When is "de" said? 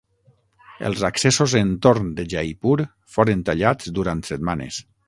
2.21-2.27